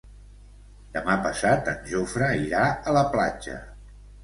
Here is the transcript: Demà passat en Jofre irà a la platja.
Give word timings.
Demà 0.95 1.17
passat 1.25 1.69
en 1.75 1.85
Jofre 1.93 2.31
irà 2.47 2.65
a 2.93 2.97
la 2.99 3.07
platja. 3.15 3.63